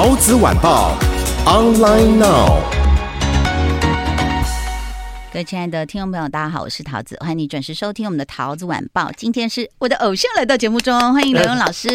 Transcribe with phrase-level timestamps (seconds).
[0.00, 0.96] 陶子晚报
[1.44, 2.62] ，online now。
[5.32, 9.10] 各位亲爱的听众朋友，大家好，我是桃子，欢迎你准时收听我们的桃子晚报。
[9.16, 11.88] 今天是我的偶像来到节目中，欢迎 刘墉老师。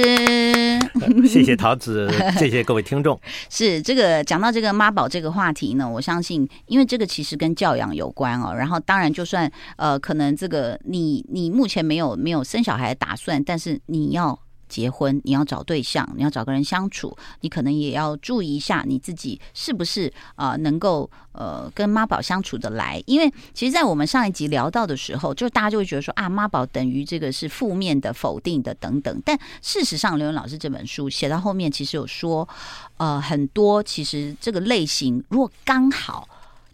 [1.26, 3.18] 谢谢桃子， 谢谢各位听众。
[3.50, 8.54] 是这个讲到这个妈宝这个话题呢，我相信，因为这个其实跟教养有关哦。
[8.54, 14.38] 然后当然，就算呃，可能这个你你目前没有没有生小孩的打算，但是你要。
[14.74, 23.00] 结婚，你要找对象，你要找个人相处，你可能也要注意一下你自己是不是啊、呃、能够呃跟妈宝相处的来。
[23.06, 29.22] 因为其实，在我们上一集聊到的时候，就大家就会觉得说啊，妈宝等于这个是负面的、否定的等等。
[29.24, 32.50] 但事实上，刘勇老师这本书写到后面，其实有说，
[32.98, 36.28] 呃，很多其实这个类型如果刚好，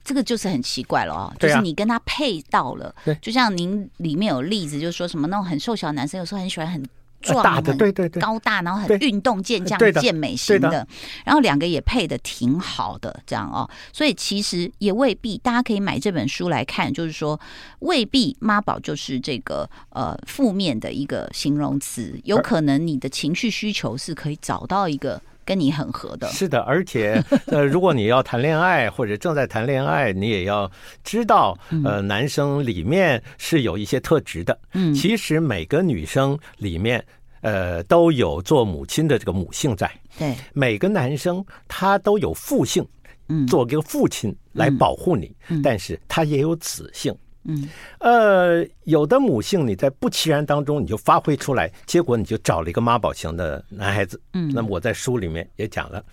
[0.05, 6.81] 这个就是很奇怪了哦，就是你跟他配到了，就像您里面有例子，就是说什么那种很瘦小的男生，有时候很喜欢很。
[7.21, 10.87] 壮大的，对对对，高大，然后很运动健将、健美型的，
[11.25, 13.69] 然后两个也配的挺好的，这样哦。
[13.91, 17.39] 所以其实也未必，大家可以买这本书来看，就是说
[17.79, 26.27] 未必妈宝就是这个呃负面的一个形容词，有可能你的情绪需求是可以找到一个跟你很合的。
[26.27, 27.19] 是的，而且
[27.49, 30.69] 呃，如果你要谈恋爱或者正在谈恋爱，你也要
[31.03, 34.55] 知道，呃，男生里面是有一些特质的。
[34.73, 37.03] 嗯，其实每个女生里面。
[37.41, 39.89] 呃，都有做母亲的这个母性在。
[40.17, 42.85] 对，每个男生他都有父性，
[43.29, 47.67] 嗯，做个父亲来保护你，嗯，但是他也有子性，嗯，
[47.99, 56.03] 呃，有的母性你在不其然当中你就发挥出来，结果你就找了一个妈宝型的男孩子，嗯，那么我在书里面也讲了，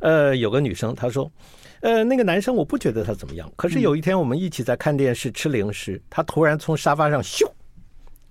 [0.00, 1.30] 呃，有个女生她说，
[1.80, 7.44] 呃，那个男生我不觉得他怎么样，可是有一天我们一起在看电视吃零食，他突然从沙发上咻。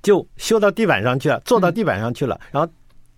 [0.01, 2.71] 就修到地板上去了，坐到地板上去了，然后，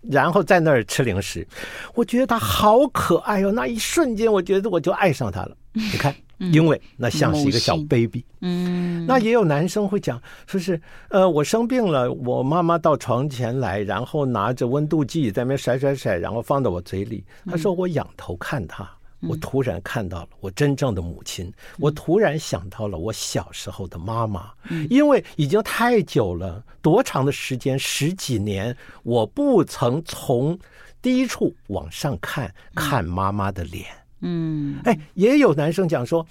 [0.09, 1.45] 然后在那儿吃零食。
[1.94, 5.57] 我觉得他好可爱哦，那一瞬间，我觉得我就爱上他了。
[5.73, 8.24] 你看，因为那像是一个小 baby。
[8.42, 17.24] 嗯，那也有男生会讲，说是呃，我生病了，我妈妈到床前来，然后拿着温度计在那边甩甩甩，然后放到我嘴里。
[17.46, 18.90] 他说我仰头看他。
[19.22, 24.52] 我突然看到了我真正的母亲，我突然想到了我小时候的妈妈，
[24.92, 30.56] 因为已经太久了，多长的时间，十几年，我不曾从
[31.02, 33.88] 低处往上看看妈妈的脸。
[34.22, 36.25] 嗯，哎，也有男生讲说，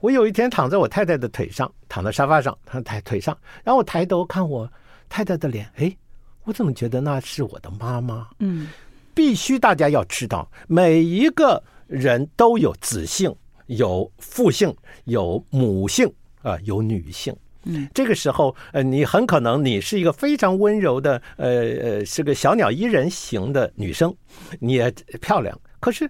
[0.00, 4.70] 我有一天躺在我太太的腿上，躺在沙发上，躺在腿上，然后我抬头看我
[5.08, 5.96] 太太的脸，哎，
[6.44, 8.28] 我怎么觉得那是我的妈妈？
[8.40, 8.68] 嗯，
[9.14, 11.62] 必须大家要知道每一个。
[11.88, 13.34] 人都有子性，
[13.64, 16.06] 有父性，有母性
[16.42, 17.34] 啊、呃，有女性。
[17.64, 24.14] 嗯，这个时候，呃，你很可能你是一个非常温柔的，呃呃，是个小鸟依人型的女生，
[24.60, 25.58] 你也漂亮。
[25.80, 26.06] 可是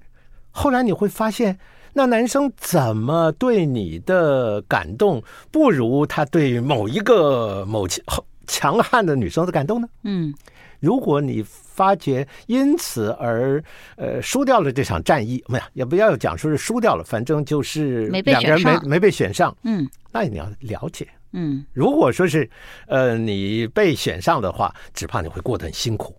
[0.51, 1.59] 后来你会发现，
[1.93, 8.05] 那男生怎么对你的感动，不如他对某一个某强
[8.47, 9.89] 强悍的女生的感动呢？
[10.03, 10.35] 嗯。
[10.81, 13.61] 如果你发觉因此而
[13.97, 22.49] 呃输掉了这场战役，没有也不要讲说是输掉了，反正就是两个人没没被选上，嗯，那你要了解，嗯，如果说是
[22.87, 26.17] 呃你被选上的话，只怕你会过得很辛苦。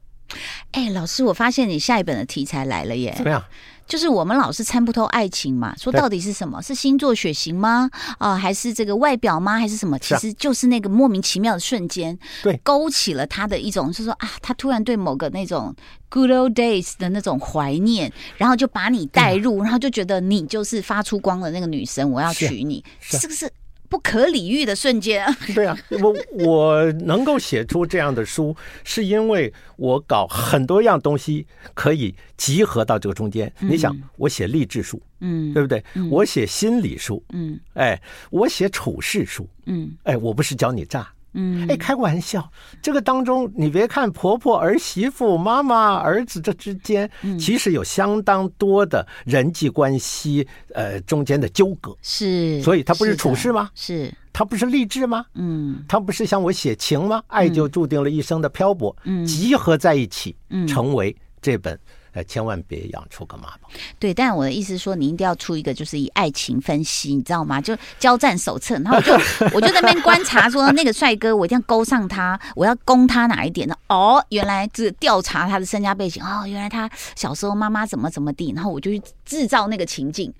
[0.72, 3.42] 哎，老师，我发现你下一本的题材来了耶，怎么样？
[3.90, 6.62] 就是我们老是参不透爱情嘛，说到底是什么？
[6.62, 7.90] 是星座血型吗？
[8.20, 9.58] 啊、呃，还是这个外表吗？
[9.58, 9.98] 还是什么？
[9.98, 15.76] 其实就是那个莫名其妙的瞬间，对，勾起了他的一种，就是说啊，他突然对某个那种
[16.08, 23.52] good old days 的那种怀念，然后就把你带入，然后就觉得你就是发出光的那个女神，我要娶你，是不是？
[23.90, 25.26] 不可理喻的瞬间。
[25.54, 26.16] 对啊，我
[26.46, 33.52] 我能够写出这样的书，是因为我搞很多样东西可以集合到这个中间。
[33.60, 35.84] 你想，我写励志书，嗯，对不对？
[36.10, 38.00] 我写心理书，嗯，哎，
[38.30, 41.12] 我写处世书，嗯，哎，我不是教你诈。
[41.34, 42.50] 嗯，哎，开玩笑，
[42.82, 47.10] 这个当中你别看婆婆、儿媳妇、妈妈、儿子这之间，
[47.40, 53.70] 其实有相当多的人际关系，呃，中间的纠葛是，所以他不是处事吗？
[53.76, 55.26] 是，他不是励志吗？
[55.36, 57.22] 嗯，他不是向我写情吗？
[57.28, 61.78] 爱就注定了一生的漂泊，嗯，集合在一起，嗯成为这本
[62.14, 63.70] 呃，千万别养出个妈宝。
[64.00, 67.62] 对，但我的意思是说，你一定要出一个，就是以爱情分析，你知道吗？
[67.62, 69.14] 就交战手册，然后我就
[69.56, 73.76] 我就在那边观察，说那个帅哥，我一定要勾上他，我要攻他哪一点呢？
[73.88, 80.34] 哦，原来这调查他的身家背景，哦，原来他小时候妈妈怎么怎么地，然后我就去制造那个情境，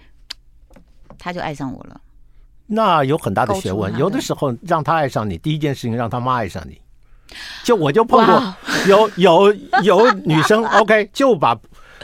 [1.18, 2.02] 他就爱上我了。
[2.66, 6.80] 那有很大的学问，有的时候让他爱上你，第一件事情让他妈爱上你。
[7.64, 8.56] 就我就碰过
[8.88, 11.58] 有有有女生， OK，就把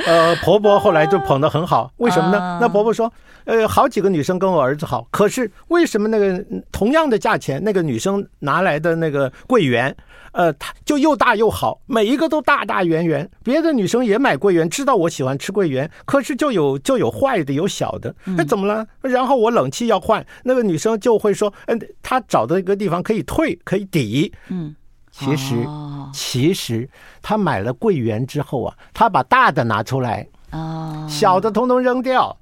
[0.06, 2.60] 呃婆婆后来就捧得很好，为什么呢？
[2.62, 3.12] 那婆婆说，
[3.46, 9.96] 呃，好几个女生跟我儿子好，可是为什么那个同样的价钱，那个女生拿来的那个桂圆，
[10.34, 13.30] 呃，她就又大又好，每一个都大大圆圆。
[13.44, 18.86] 别的女生也买桂圆，知道我喜欢吃桂圆，可是就有就有坏的，有小的，那怎么了？
[19.02, 24.76] 然后我冷气要换，那个女生就会说，嗯，她找的一个地方可以退，可以抵，嗯。
[25.18, 25.68] 其实，
[26.14, 26.90] 其实
[27.22, 32.36] 他买了桂圆之后啊，他把大的拿出来，哦，小的通通扔掉。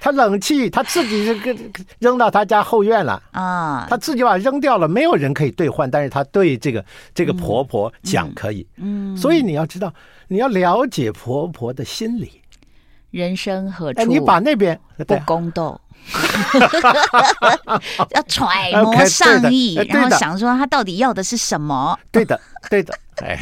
[0.00, 9.92] 他冷气他自己就跟扔到他家后院了啊，他自己把扔掉了，没有人可以兑换，但是他对这个这个婆婆讲可以，嗯，所以你要知道，
[10.28, 12.40] 你要了解婆婆的心理。
[13.10, 14.04] 人生何处？
[14.04, 15.80] 你把那边不公道。
[18.10, 21.98] 要揣摩上意，然后想说他到底要的是什么？
[22.10, 22.40] 对的，
[22.70, 22.98] 对的。
[23.18, 23.36] 哎，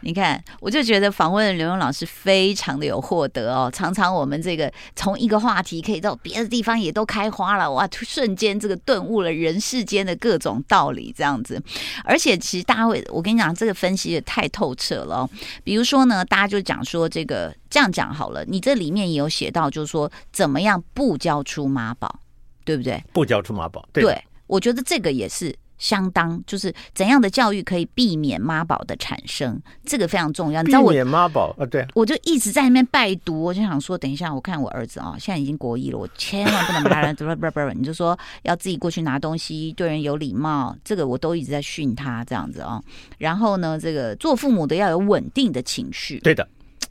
[0.00, 3.70] 你看，我就觉得访问刘勇老师非常的有获得哦。
[3.72, 7.88] 常常我们这个从一个话题可以到别的地方也都开花了，哇！
[7.92, 11.62] 瞬间这个顿悟了人世间的各种道理，这样子。
[12.02, 15.30] 而且其实大家会，我跟你讲，这个分析也太透彻了哦。
[15.62, 22.20] 比如说呢，大家就讲说这个这样讲好了，你这里面也有写到，就是说怎么样不交出妈宝，
[22.64, 23.02] 对不对？
[23.12, 25.54] 不教出妈宝，对，对，我觉得这个也是。
[25.78, 30.62] 相当就是怎样的教育可以避免妈宝的产生，这个非常重要。
[30.62, 42.82] 你知道我避免妈宝啊，对，我就一直在那边拜读，我就想说，等一下，我看我儿子啊，现在已经国一了，我千万不能把他，不不不，你就说要自己过去拿东西，对人有礼貌，这个我都一直在训他这样子哦。
[43.18, 46.48] 然后呢，这个做父母的要有稳定的情绪，对的。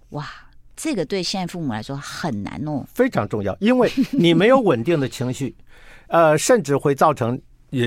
[0.09, 0.29] 哇，
[0.75, 5.55] 这个对现在父母来说很难哦，非常重要，因为你没有稳定的情绪，
[6.07, 7.39] 呃，甚至会造成
[7.71, 7.79] 呃。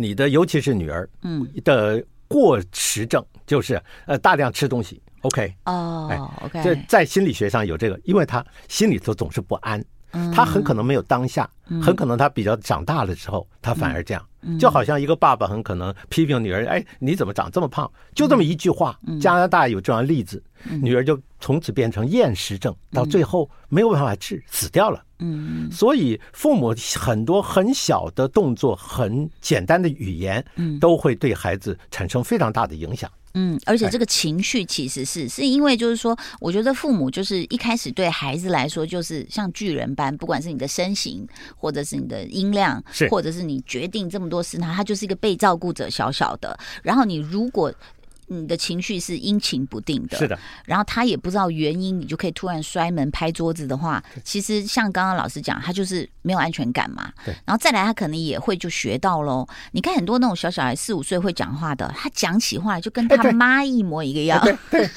[0.00, 5.52] 你的尤其是女儿，嗯，的过食症就是呃大量吃东西，OK。
[5.64, 9.84] 哦，OK，这在心理学上有这个，因为他心里头总是不安，
[10.34, 11.48] 她很可能没有当下，
[11.82, 17.90] 很可能他比较长大了之后，他反而这样，就好像一个爸爸很可能批评女儿，哎，你怎么长这么胖？
[18.14, 20.42] 就这么一句话，加拿大有这样的例子，
[20.80, 25.04] 女儿就从此变成厌食症，到最后没有办法治，死掉了。
[25.20, 33.10] 嗯，所以父母很多很小的动作，很简单的语言，嗯，都会对孩子产生非常大的影响。
[33.34, 41.26] 嗯，而且这个情绪其实是是因为就是说，我觉得父母就是一开始对孩子来说就是像巨人般，不管是你的身形，
[41.56, 46.58] 或者是你的音量，是或者是你决定这么多事，他他就是一个被照顾者，小小的。
[46.82, 47.72] 然后你如果。
[48.28, 50.38] 你的情绪是阴晴不定的，是的。
[50.64, 57.10] 然后他也不知道原因，你就可以突然摔门、拍桌子的话，其实像刚刚老师讲，他就是没有安全感嘛。
[57.24, 57.34] 对。
[57.46, 59.46] 然后再来，他可能也会就学到喽。
[59.72, 64.90] 你看很多那种小小孩四五岁会讲话的，他讲起话来就跟他妈一模一个样，对，对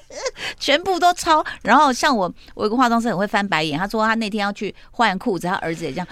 [0.58, 1.44] 全部都抄。
[1.62, 6.06] 然后像我，我有个化妆师很会翻白眼，他说他那天要去换裤子，他儿子也这样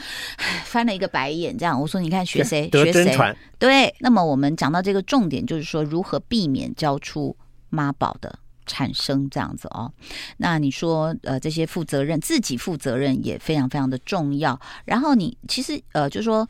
[0.64, 1.80] 翻了一个白眼，这样。
[1.80, 2.68] 我说你看学谁？
[2.70, 3.16] 学谁？
[3.58, 3.94] 对。
[4.00, 6.65] 那么我们讲到这个重点，就是说如何避免。
[6.74, 7.36] 教出
[7.68, 9.92] 妈宝的产生这样子哦，
[10.38, 14.58] 那你说呃这些负责任，自己负责任也非常非常的重要。
[14.84, 16.48] 然后你其实呃就是说，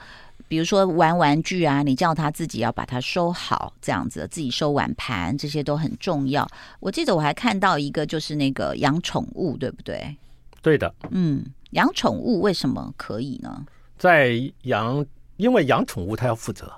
[0.48, 6.48] 比如说玩玩具啊，你叫他自己要把它收好，这样子自己收碗盘，这些都很重要。
[6.80, 10.16] 我记得我还看到一个就是那个养宠物，对不对？
[10.62, 13.64] 对的，嗯，养宠物为什么可以呢？
[13.98, 15.04] 在养，
[15.36, 16.72] 因为养宠物他要负责。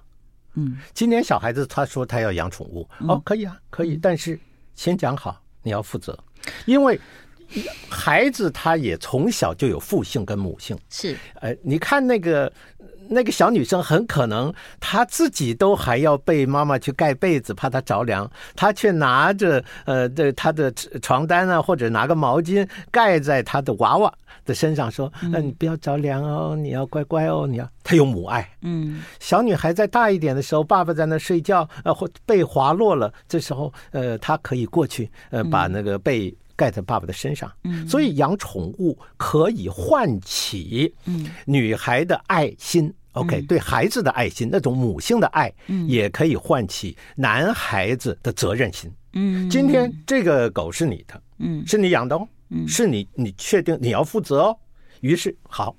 [0.59, 4.39] 嗯，今年小孩子他说他要养宠物，哦，可以啊，可以，但是
[4.75, 6.19] 先讲好，你要负责，
[6.67, 7.01] 因为
[7.89, 12.53] 孩子他也从小就有父性跟母性，是，呃，你看那个。
[13.09, 20.71] 那个小女生很可能她自己都还要被妈妈去盖被子，怕她着凉，她却拿着呃的她的
[21.03, 24.13] 床单啊，或者拿个毛巾盖在她的娃娃
[24.45, 28.49] 的身上，说：“那你不要着凉哦，你要乖乖哦，你要。”她有母爱。
[28.63, 36.35] 嗯，小女孩在大一点的时候，爸爸在那睡觉，呃，或被滑落了，这时候呃，她可以过去，呃，把那个被。
[36.59, 37.51] 盖在爸爸的身上，
[37.89, 40.93] 所以养宠物可以唤起
[41.47, 42.93] 女孩的爱心。
[43.13, 45.53] OK，对孩子的爱心，那种母性的爱，
[45.87, 48.91] 也可以唤起男孩子的责任心。
[49.13, 54.57] 嗯，今天这个狗是你的，嗯，是你养的哦，嗯，是你你确定你要负责哦。
[55.01, 55.75] 于是好，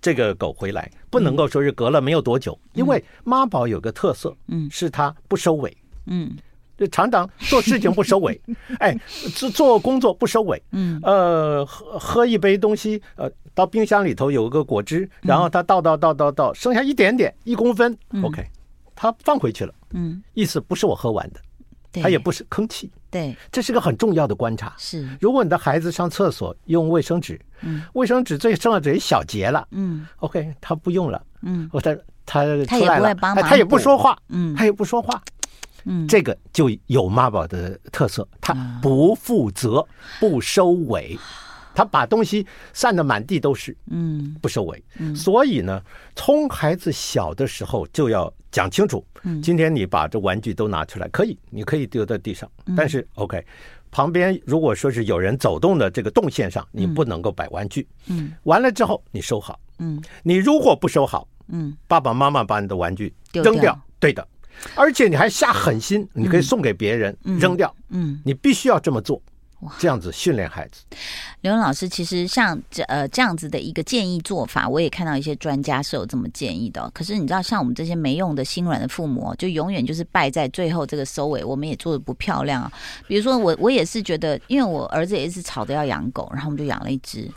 [0.00, 6.36] 这个狗回来不能够说是隔了没有多久，因为妈宝有个特色，嗯，是它不收尾，嗯。
[6.78, 8.40] 就常常做事情不收尾，
[8.78, 8.96] 哎，
[9.34, 18.46] 做做工作不收尾，嗯，呃，喝喝一杯东西，呃，到冰箱里头有个果汁，然后他倒倒倒倒倒，剩下一点点一公分，OK，
[18.94, 21.40] 他放回去了，嗯，意思不是我喝完的，
[22.00, 24.72] 他也不是吭气，对，这是个很重要的观察。
[24.78, 31.92] 是，如果你的孩子上厕所用卫生纸，嗯，卫生纸最剩下这一小节了，嗯，OK，他不用了，嗯，我他
[32.24, 35.20] 他出来了，他也不说话，嗯，他也不说话。
[35.84, 39.86] 嗯，这个就有妈宝的特色，他不负责，
[40.20, 41.18] 不收尾，
[41.74, 44.82] 他把东西散的满地都是，嗯，不收尾。
[45.14, 45.82] 所以呢，
[46.16, 49.04] 从孩子小的时候就要讲清楚，
[49.42, 53.44] 今天你把这玩具都拿出来，可以，你可以丢在地上，但是 OK，
[53.90, 64.26] 旁边如果说是有人走动的这个动线上，你不能够摆玩具，嗯，完了之后你收好，嗯，你如果不收好，嗯，爸爸妈妈把你的玩具扔掉，对的。
[64.74, 67.74] 而且你还下狠心，你可以送给别人，扔掉。
[67.90, 69.20] 嗯，你必须要这么做，
[69.78, 70.82] 这样子训练孩子。
[71.40, 76.90] 刘老师，其实像这呃这样子的一个建议做法，我也看到一些专家是有这么建议的。
[76.92, 82.72] 可是你知道，像我们这些没用的心软的父母，就永远就是败在最后这个收尾，我们也做的不漂亮啊。
[83.06, 87.30] 比如说我我也是觉得，因为我儿子也是吵着要养狗，然后我们就养了一只。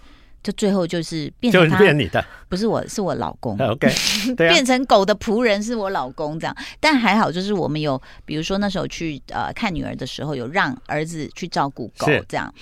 [0.43, 3.57] 就最后就是变成他，就变你的，不是我，是我老公。
[3.57, 3.87] OK，
[4.35, 6.55] 对啊， 变成狗的仆人是我老公这样。
[6.79, 12.53] 但还好，就是我们有，比如说那时候去呃看女儿的时候，有让儿子去照顾狗这样。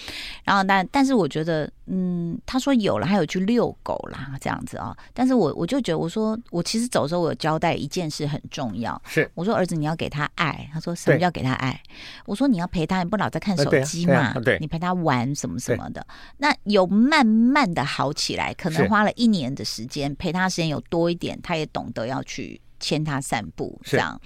[0.44, 1.70] 然后但但是我觉得。
[1.92, 4.98] 嗯，他说有了，还有去遛狗啦，这样子啊、哦。
[5.12, 9.02] 但是我我就觉得，我说我其实走的时候，我有交代一件事很重要。
[9.08, 10.70] 是，我说儿子，你要给他爱。
[10.72, 11.82] 他说什么叫给他爱？
[12.28, 14.32] 我说你要陪他，你不老在看手机嘛？
[14.46, 16.06] 对，你陪他玩什么什么的。
[16.38, 24.20] 那有慢慢的好起来，可能花了一年的时间，陪他时间有多一点，他也懂得要去牵他散步这样。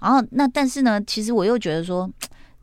[0.00, 2.10] 然后那但是呢，其实我又觉得说，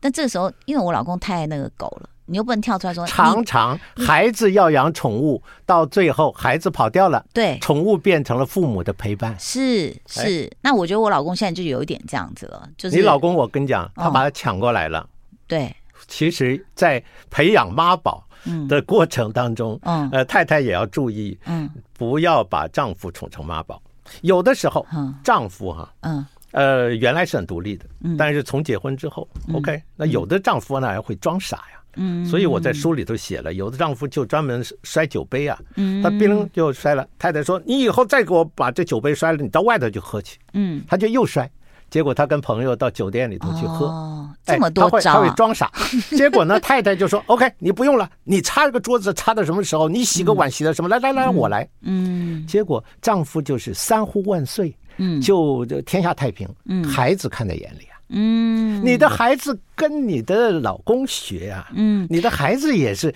[0.00, 2.10] 但这个时候，因为我老公太爱那个狗了。
[2.26, 9.36] 你又不能跳出来说，常常孩子要养宠物，到最后孩子跑掉了，对，宠物变成了父母的陪伴。
[9.38, 15.06] 是是，那我觉得我老公现在就有一点这样子了，就是你老公，我跟你讲，他把他抢过来了。
[15.46, 15.76] 对，
[16.08, 18.26] 其实，在培养妈宝
[18.68, 23.82] 的过程当中，嗯，呃，太太也要注意，嗯，不要把丈夫宠成妈宝。
[24.22, 24.86] 有的时候，
[25.22, 26.24] 丈夫哈，嗯。
[26.56, 27.84] 呃，原来是很独立的，
[28.16, 41.50] 但是从结婚之后，嗯，OK，那有的丈夫呢还会装傻呀，嗯，所以我在书里头写了，有的丈夫就专门摔酒杯啊，嗯，他冰就摔了，太太说你以后再给我把这酒杯摔了，你到外头去喝去，嗯，他就又摔，
[41.90, 45.70] 结果他跟朋友到酒店里头去喝，哦，这么多招，他会装傻，
[46.16, 54.74] 结果呢，太太就说 OK，你不用了，你擦个桌子擦到什么时候，你洗个碗洗到什么，来来来，我来，嗯，结果丈夫就是三呼万岁。
[54.96, 56.48] 嗯，就就天下太平。
[56.66, 57.98] 嗯，孩子看在眼里啊。
[58.10, 61.68] 嗯，你的孩子跟你的老公学啊。
[61.74, 63.12] 嗯，你的孩子也是，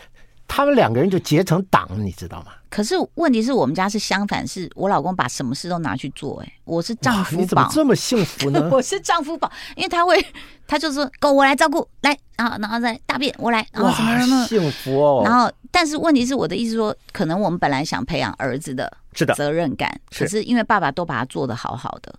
[0.49, 2.47] 他们两个人就结成党，你知道吗？
[2.70, 6.40] 可是问题是我们家是相反，是我老公把什么事都拿去做。
[6.42, 7.40] 哎，我是丈夫宝。
[7.40, 8.68] 你怎么这么幸福呢？
[8.72, 10.25] 我是丈夫宝，因为他会，
[10.66, 15.22] 他就说狗我来照顾，来啊，然后再大便我来，然后什么什么幸福哦。
[15.25, 18.92] 然后，但是问题是我的意思说，可能我们本来想培养儿子的。
[19.14, 20.00] 是的，责任感。
[20.16, 22.14] 可是因为爸爸都把他做的好好的，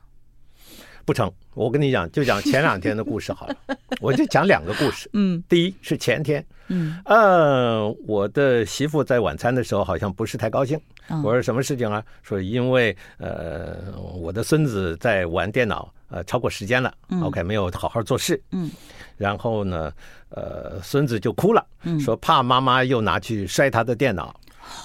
[1.10, 1.32] 不成。
[1.56, 3.56] 我跟你讲，就讲前两天的故事好了。
[4.00, 5.10] 我就讲两个故事。
[5.14, 10.80] 嗯，第一是前天，嗯，呃，我的媳妇在晚餐的时候好像不是太高兴。
[11.24, 12.04] 我说什么事情啊？
[12.22, 13.78] 说因为呃，
[14.22, 16.94] 我的孙子在玩电脑，呃，超过时间了。
[17.10, 18.40] 嗯 OK，没有好好做事。
[18.52, 18.70] 嗯，
[19.18, 19.92] 然后呢，
[20.30, 21.66] 呃，孙子就哭了，
[22.00, 24.40] 说怕妈妈又拿去摔他的电脑。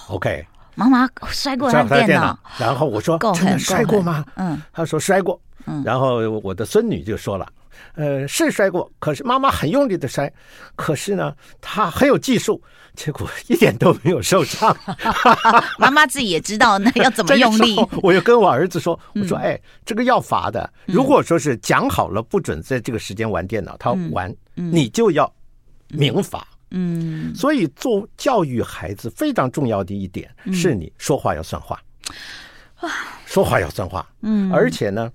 [0.07, 0.43] OK。
[0.77, 4.25] 妈妈摔过他的电脑，然后我说真的摔过吗？
[4.35, 5.39] 嗯，他说摔过。
[5.65, 7.47] 嗯，然后我的孙女就说了，
[7.95, 10.31] 呃，是摔过，可是妈妈很用力的摔，
[10.75, 12.61] 可是呢，她很有技术，
[12.95, 14.75] 结果一点都没有受伤。
[15.77, 17.75] 妈妈自己也知道那要怎么用力。
[18.01, 20.71] 我又跟我儿子说，我说哎，这个要罚的。
[20.85, 25.31] 如果说是讲好了不准在这个时间玩电脑，他玩，你就要
[25.89, 26.47] 明罚。
[26.71, 31.79] 嗯，所以做教育孩子非常重要的一点是你说话要算话，
[32.81, 32.89] 哇，
[33.25, 35.09] 说话要算话，嗯，而且呢，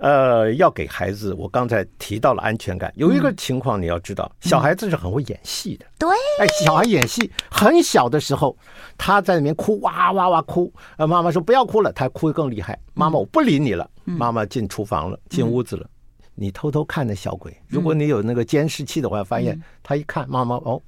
[0.00, 6.08] 呃，要给孩子，我刚才提到了安全感，有一个情况你要知道，小孩子是很会演戏的，对，
[6.40, 8.56] 哎，小孩演戏很小的时候，
[8.96, 15.86] 他在里面哭哇哇哇哭，呃，妈妈说不要哭了，他哭得更厉害，妈妈我不理你了，妈妈进厨房了，进屋子了，
[16.34, 20.80] 你偷偷看那小鬼，如果你有那个监视器的话，发现他一看妈妈哦。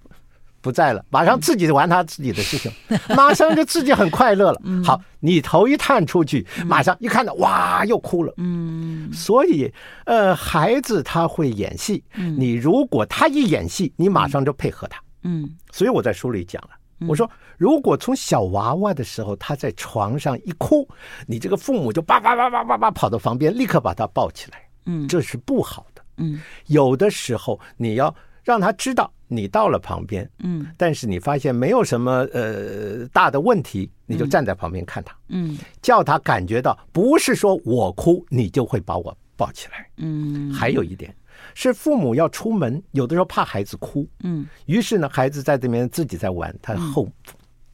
[0.63, 2.73] 不在了，马上自己玩他自己的事情，
[3.15, 4.63] 马上就自己很快乐了。
[4.85, 8.33] 好，你头一探出去，马上一看到哇，又哭了。
[8.37, 9.71] 嗯，所以
[10.07, 12.03] 呃，孩子他会演戏，
[12.39, 15.03] 你如果他一演戏，你马上就配合他。
[15.25, 16.71] 嗯，所以我在书里讲了，
[17.09, 17.29] 我说
[17.59, 20.89] 如果从小娃娃的时候他在床上一哭，
[21.27, 24.59] 你这个父母就叭叭叭叭叭叭跑到旁边，立刻把他抱起来。
[24.87, 26.03] 嗯，这是不好的。
[26.19, 28.15] 嗯，有的时候你要
[28.45, 29.13] 让他知道。
[29.33, 41.15] 你到了旁边，嗯，但是你发现没有什么呃大的问题，你就站在旁边看他，嗯，叫他感觉到不是说我哭你就会把我抱起来，嗯，还有一点
[41.55, 47.09] 是父母要出门，有的时候怕孩子哭，嗯，于是呢孩子在这边自己在玩，他后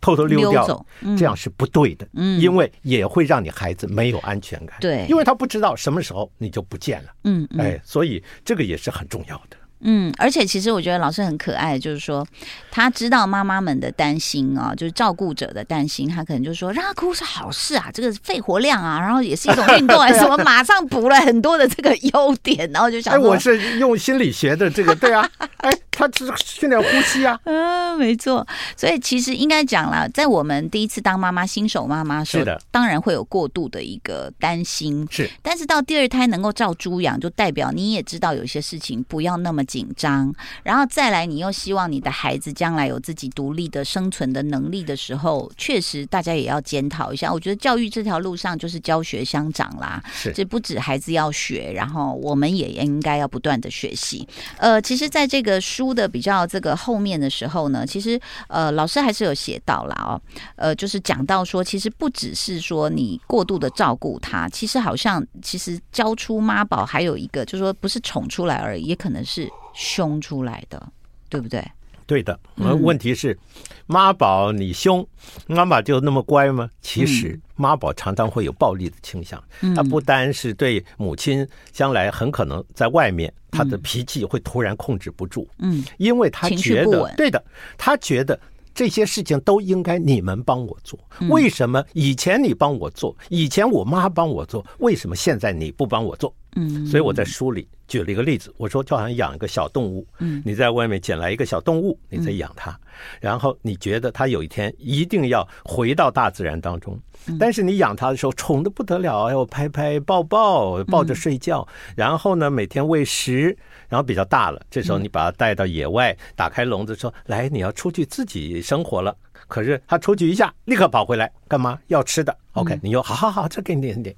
[0.00, 0.86] 偷偷溜掉，
[1.18, 9.56] 这样是不对的，嗯，因为也会让你孩子没有安全感，对，因为他不知道什么时候你就不见了，嗯，哎，所以这个也是很重要的。
[9.80, 12.26] 嗯，而且其实我觉得老师很可爱，就是说
[12.70, 28.44] 他知道妈妈们的担心啊，就是照顾者的担心，他可能就说让他哭是好事啊，这个肺活量啊，然后也是一种运动啊， 什么马上补了很多的这个优点，然后就想，哎，我是用心理学的这个，对啊， 哎，他只是训练呼吸啊， 嗯，没错，
[28.76, 39.64] 所以其实应该讲了，在我们第一次当妈妈、新手妈妈时候，是的，当然会有过度的一个担心，是，但是到第二胎能够照猪养，就代表你也知道有些事情不要那么。
[39.68, 40.34] 紧张，
[40.64, 47.30] 然后再来，你又希望你的孩子将来有自己独立的生存的能力的时候，确实大家也要检讨一下。
[47.30, 54.26] 我觉得教育这条路上就是教学相长啦，是，这不止孩子要学，然后我们也应该要不断的学习。
[54.56, 60.18] 呃，其实，在这个书的比较这个后面的时候呢，其实呃，老师还是有写到了哦，
[60.56, 69.48] 呃，就是讲到说，其实不只是说你过度的照顾他，其实好像其实教出妈宝还有一个，就是说不是宠出来而已，也可能是。
[69.78, 70.92] 凶出来的，
[71.28, 71.64] 对不对？
[72.04, 72.38] 对的。
[72.56, 73.38] 呃，问题是，
[73.86, 75.06] 妈宝你凶，
[75.46, 76.68] 妈妈就那么乖吗？
[76.80, 79.40] 其实妈宝常常会有暴力的倾向。
[79.76, 85.48] 他不单是对母亲，将来很可能在外面，他的脾气会突然控制不住。
[85.58, 87.42] 嗯，因为他觉得，对的，
[87.76, 88.38] 他觉得
[88.74, 90.98] 这些事情都应该你们帮我做。
[91.28, 96.34] 为什么以前你帮我做，以前我妈帮我做，为什么现在你不帮我做？
[96.56, 102.78] 嗯，所以我在书里举了一个例子，我说就好像养一个小动物，嗯，你在外面捡来一个小动物，你在养它，
[103.20, 106.98] 然后你觉得它有一天一定要回到大自然当中，
[107.38, 113.56] 但是你养它的时候宠的不得了，要拍拍抱抱，抱着睡觉，然后呢每天喂食，
[113.88, 119.16] 然后比较大了，这时候你把它带到野外，打开笼子说，来，你要出去自己生活了。
[119.48, 121.78] 可是他出去一下，立刻跑回来，干嘛？
[121.88, 122.36] 要吃的。
[122.52, 124.14] OK，你又好好好，这给你点点。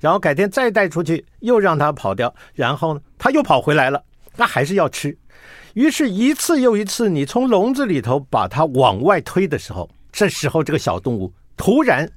[0.00, 4.02] 然后改天再带出去，又让他跑掉，然后呢，他又跑回来了，
[4.36, 5.16] 那还是要吃。
[5.72, 12.08] 于是，一次又一次，你从笼子里头把它往外推的时候，这时候这个小动物突然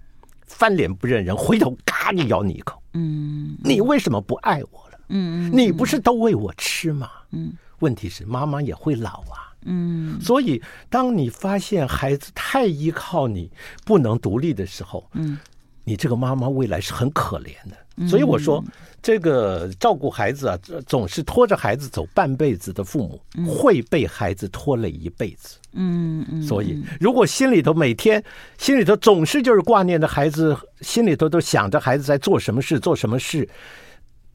[0.46, 2.80] 翻脸不认人，回头嘎就咬你一口。
[2.94, 5.00] 嗯，你为什么不爱我了？
[5.10, 7.10] 嗯，你不是都喂我吃吗？
[7.32, 9.47] 嗯，问题是妈妈也会老啊。
[9.68, 13.52] 嗯，所以当你发现孩子太依靠你，
[13.86, 15.38] 不能独立的时候，嗯，
[15.84, 18.08] 你这个妈妈未来是很可怜的。
[18.08, 18.64] 所以我说，
[19.02, 25.58] 这个照顾孩子啊，总是拖着孩子走半辈子的父母，会被孩子拖累一辈子。
[25.74, 26.44] 嗯嗯。
[26.44, 28.24] 所以，如果心里头每天
[28.60, 33.50] 心里头总是就是挂念着孩子，心里头都想着孩子在做什么事、做什么事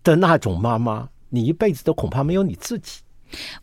[0.02, 2.98] 的那种妈妈，你一辈子都恐怕没有你自己。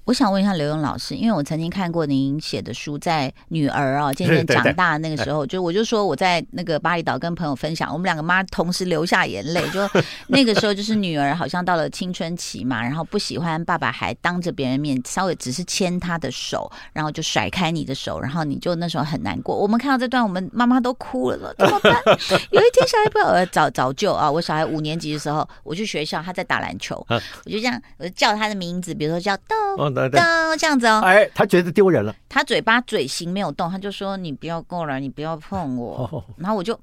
[0.05, 9.79] 我想问一下刘勇老师，因为我曾经看过您写的书，在女儿啊渐渐 长大那个时候，就我就说我在那个巴厘岛跟朋友分享，我们两个妈同时流下眼泪，就
[10.27, 19.55] 那个时候就是女儿好像到了青春期嘛，然后不喜欢爸爸还当着别人面稍微只是牵她的手，然后就甩开你的手，然后你就那时候很难过。
[19.55, 21.93] 我们看到这段，我们妈妈都哭了，怎么办？
[22.51, 29.58] 有一天小孩不要早早就啊，我小孩五年级的时候，我去学校，他在打篮球，我就这样我就叫他的名字，比如说叫豆。
[29.77, 30.19] 哦，对对，
[30.57, 31.01] 这样子哦。
[31.03, 32.15] 哎，他觉得丢人了。
[32.27, 36.79] 他嘴巴嘴型没有动，他就说：“你不要过来，你不要碰我。”然后我就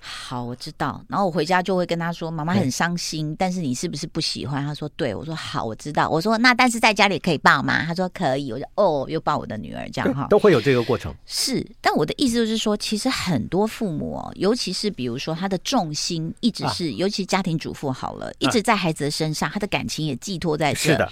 [0.00, 1.00] 好，我知道。
[1.08, 11.14] 然后我回家就会跟他说：“妈妈很伤心，但是你是不是不喜欢？”他说：“对。”我说：“好，我知道。”我说：“那但是在家里可以抱吗？”他说：“可以。”我就哦，又抱我的女儿，这样哈， 都会有这个过程。
[11.26, 20.80] 是，但我的意思就是说，其实很多父母哦，尤其是比如说他的重心一直是，尤其家庭主妇好了，一直在孩子的身上，他的感情也寄托在这。
[20.80, 21.08] 是的。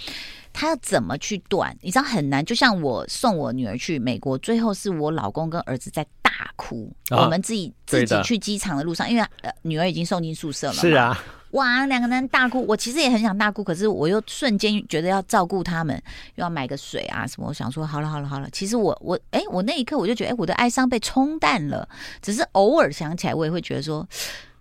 [0.52, 1.76] 他要怎么去断？
[1.80, 2.44] 你知道很难。
[2.44, 6.92] 就像我送我女儿去美国，最后是我老公跟儿子在大哭。
[7.10, 10.72] 啊、我们自己自己去机场的路上，因为呃女儿已经送进宿舍了。
[10.74, 11.22] 是啊。
[11.52, 16.00] 哇，两个人大哭，我其实也很想大哭，可是我又瞬间觉得要照顾他们，
[16.36, 17.48] 又要买个水啊什么。
[17.48, 21.88] 我想说，好了好了好了，其实我我哎，我那一刻我就觉得，哎，我的哀伤被冲淡了。
[22.22, 24.08] 只是偶尔想起来，我也会觉得说，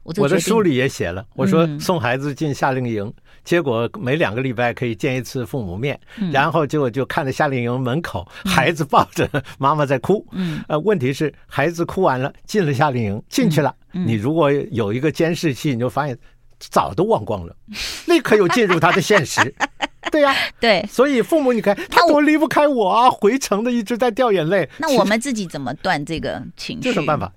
[0.02, 10.26] 我的书里也写了，我说送孩子进夏令营，嗯、结果每两个礼拜可以见一次父母面，嗯、然后结果就看着夏令营门口，嗯、孩子抱着妈妈在哭。
[10.32, 13.74] 嗯，呃，问题是孩子哭完了，进了夏令营，进去了。
[13.92, 16.18] 你如果有一个监视器，你就发现。
[16.70, 17.56] 早都忘光了，
[18.08, 19.56] 立刻又进入他的现实。
[20.12, 24.70] 对呀、啊，对，所以父母，你看他多离不开我啊，回城的一直在掉眼泪。
[24.78, 26.84] 那我们自己怎么断这个情绪？
[26.84, 27.32] 这什么办法？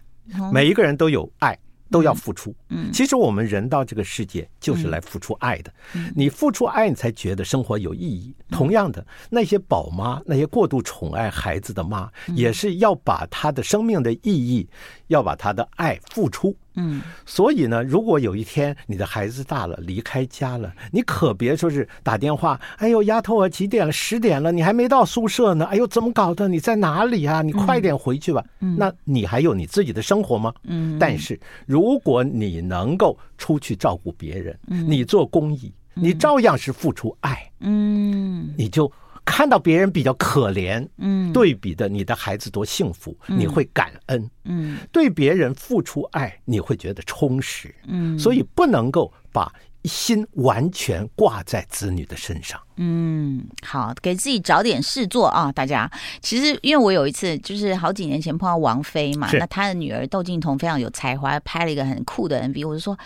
[0.52, 1.56] 每一个人都有爱。
[1.92, 2.52] 都要付出。
[2.70, 5.72] 嗯，其实我们人到这个世界就是来付出爱的。
[5.94, 8.34] 嗯，你付出爱，你才觉得生活有意义。
[8.50, 14.68] 同样的，那些宝妈，那些过度宠爱孩子的妈，也是要把她的生命的意义，
[15.06, 16.56] 要把她的爱付出。
[16.74, 23.92] 嗯，所以呢，如果有一天你的孩子大了，离开家了，你可别说是打电话，哎呦，丫头啊，几点了？
[23.92, 25.64] 十点了，你还没到宿舍呢。
[25.66, 26.48] 哎呦，怎么搞的？
[26.48, 27.42] 你在哪里啊？
[27.42, 28.42] 你快点回去吧。
[28.60, 30.52] 嗯，那你还有你自己的生活吗？
[30.64, 37.50] 嗯，但是如果你能够出去照顾别人，你做公益，你照样是付出爱。
[37.60, 38.90] 嗯，你就。
[39.24, 49.52] 看到别人比较可怜，嗯，对比的你的孩子多幸福，嗯、你会感恩，嗯，对别人付出爱，你会觉得充实，嗯，所以不能够把
[49.84, 55.90] 心完全挂在子女的身上，嗯，好，给自己找点事做啊，大家。
[56.20, 62.96] 其实因为我有一次就是好几年前碰到王菲嘛，那她的女儿窦靖童非常有才华，拍了一个很酷的 MV，我就说，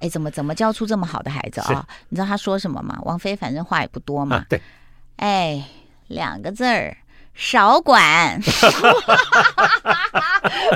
[0.00, 1.86] 哎，怎么怎么教出这么好的孩子啊？
[2.08, 2.98] 你知道她说什么吗？
[3.02, 4.60] 王菲反正话也不多嘛，啊、对。
[5.16, 5.64] 哎，
[6.08, 6.96] 两个字儿，
[7.34, 8.40] 少管。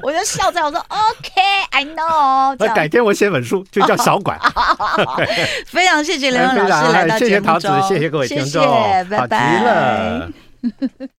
[0.02, 4.38] 我就笑着我说：“OK，I know。”那改天我写本书，就叫《少管》。
[5.66, 10.28] 非常谢谢刘勇老师来到节目中，谢谢桃子，谢谢各位听众，谢谢，拜拜。